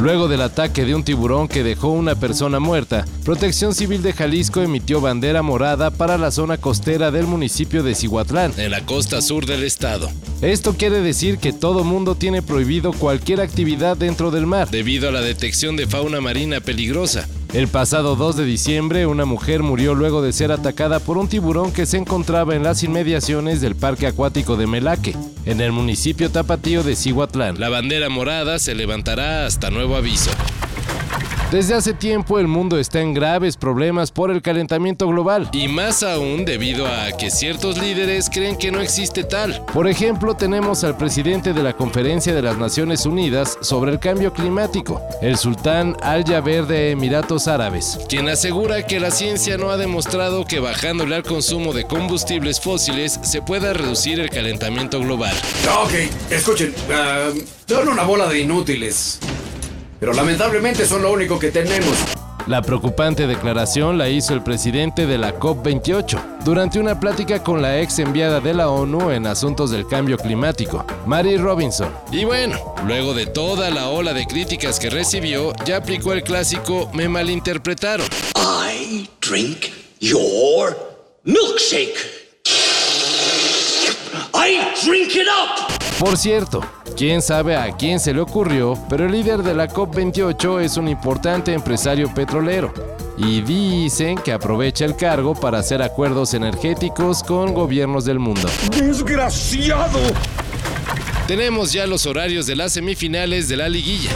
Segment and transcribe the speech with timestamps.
[0.00, 4.62] Luego del ataque de un tiburón que dejó una persona muerta, Protección Civil de Jalisco
[4.62, 9.44] emitió bandera morada para la zona costera del municipio de Cihuatlán, en la costa sur
[9.44, 10.10] del estado.
[10.40, 15.12] Esto quiere decir que todo mundo tiene prohibido cualquier actividad dentro del mar, debido a
[15.12, 17.28] la detección de fauna marina peligrosa.
[17.52, 21.72] El pasado 2 de diciembre, una mujer murió luego de ser atacada por un tiburón
[21.72, 26.84] que se encontraba en las inmediaciones del Parque Acuático de Melaque, en el municipio tapatío
[26.84, 27.58] de Cihuatlán.
[27.58, 30.30] La bandera morada se levantará hasta nuevo aviso.
[31.50, 36.04] Desde hace tiempo el mundo está en graves problemas por el calentamiento global, y más
[36.04, 39.64] aún debido a que ciertos líderes creen que no existe tal.
[39.74, 44.32] Por ejemplo, tenemos al presidente de la Conferencia de las Naciones Unidas sobre el Cambio
[44.32, 50.44] Climático, el sultán Al-Jaber de Emiratos Árabes, quien asegura que la ciencia no ha demostrado
[50.44, 55.34] que bajándole al consumo de combustibles fósiles se pueda reducir el calentamiento global.
[55.82, 55.94] Ok,
[56.30, 57.30] escuchen, ah,
[57.66, 59.18] son una bola de inútiles.
[60.00, 61.94] Pero lamentablemente son lo único que tenemos.
[62.46, 67.80] La preocupante declaración la hizo el presidente de la COP28 durante una plática con la
[67.80, 71.92] ex enviada de la ONU en asuntos del cambio climático, Mary Robinson.
[72.10, 76.90] Y bueno, luego de toda la ola de críticas que recibió, ya aplicó el clásico
[76.94, 78.06] me malinterpretaron.
[78.36, 79.66] I drink
[80.00, 80.76] your
[81.24, 81.98] milkshake.
[84.34, 85.70] I drink it up.
[85.98, 86.62] Por cierto,
[86.96, 90.88] quién sabe a quién se le ocurrió, pero el líder de la COP28 es un
[90.88, 92.72] importante empresario petrolero.
[93.16, 98.48] Y dicen que aprovecha el cargo para hacer acuerdos energéticos con gobiernos del mundo.
[98.76, 100.00] ¡Desgraciado!
[101.26, 104.10] Tenemos ya los horarios de las semifinales de la liguilla.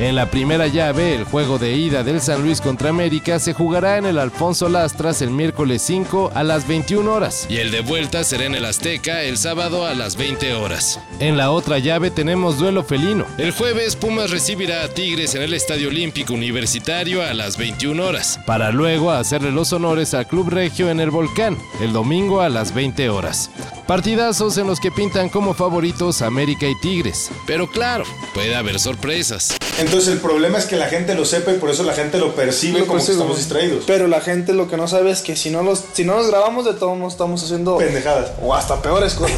[0.00, 3.98] En la primera llave, el juego de ida del San Luis contra América se jugará
[3.98, 8.24] en el Alfonso Lastras el miércoles 5 a las 21 horas y el de vuelta
[8.24, 10.98] será en el Azteca el sábado a las 20 horas.
[11.18, 13.26] En la otra llave tenemos duelo felino.
[13.36, 18.40] El jueves Pumas recibirá a Tigres en el Estadio Olímpico Universitario a las 21 horas,
[18.46, 22.72] para luego hacerle los honores al Club Regio en el Volcán el domingo a las
[22.72, 23.50] 20 horas.
[23.90, 27.28] Partidazos en los que pintan como favoritos América y Tigres.
[27.44, 29.56] Pero claro, puede haber sorpresas.
[29.80, 32.36] Entonces el problema es que la gente lo sepa y por eso la gente lo
[32.36, 33.14] percibe Lo como que percibe.
[33.14, 33.84] estamos distraídos.
[33.88, 36.28] Pero la gente lo que no sabe es que si no los, si no nos
[36.28, 38.30] grabamos de todo modo estamos haciendo Pendejadas.
[38.40, 39.36] o hasta peores cosas.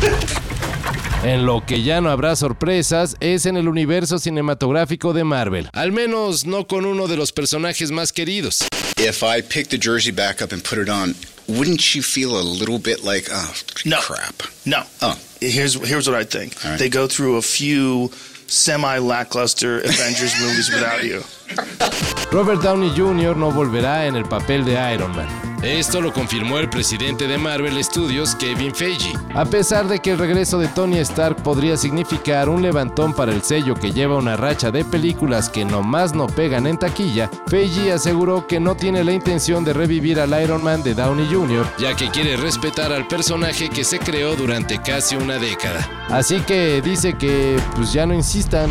[1.24, 5.90] En lo que ya no habrá sorpresas es en el universo cinematográfico de Marvel, al
[5.92, 8.64] menos no con uno de los personajes más queridos.
[8.98, 11.14] If I picked the jersey back up and put it on,
[11.48, 13.52] wouldn't you feel a little bit like, oh,
[13.84, 13.98] No.
[13.98, 14.42] crap?
[14.64, 14.84] No.
[15.02, 15.16] Oh.
[15.40, 16.54] Here's here's what I think.
[16.64, 16.78] Right.
[16.78, 18.10] They go through a few
[18.46, 21.22] semi lackluster Avengers movies without you.
[22.32, 23.36] Robert Downey Jr.
[23.36, 25.28] no volverá en el papel de Iron Man.
[25.62, 29.12] Esto lo confirmó el presidente de Marvel Studios, Kevin Feige.
[29.34, 33.42] A pesar de que el regreso de Tony Stark podría significar un levantón para el
[33.42, 38.46] sello que lleva una racha de películas que nomás no pegan en taquilla, Feige aseguró
[38.46, 42.08] que no tiene la intención de revivir al Iron Man de Downey Jr., ya que
[42.08, 45.88] quiere respetar al personaje que se creó durante casi una década.
[46.08, 48.70] Así que dice que pues ya no insistan.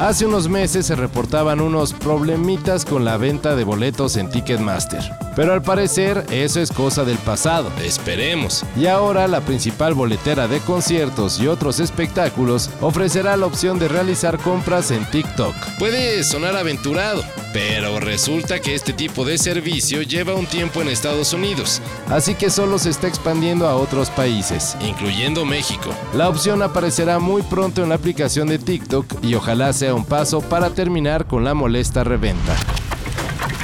[0.00, 5.23] Hace unos meses se reportaban unos problemitas con la venta de boletos en Ticketmaster.
[5.36, 8.64] Pero al parecer eso es cosa del pasado, esperemos.
[8.76, 14.38] Y ahora la principal boletera de conciertos y otros espectáculos ofrecerá la opción de realizar
[14.38, 15.54] compras en TikTok.
[15.78, 17.22] Puede sonar aventurado,
[17.52, 22.50] pero resulta que este tipo de servicio lleva un tiempo en Estados Unidos, así que
[22.50, 25.90] solo se está expandiendo a otros países, incluyendo México.
[26.14, 30.40] La opción aparecerá muy pronto en la aplicación de TikTok y ojalá sea un paso
[30.40, 32.56] para terminar con la molesta reventa.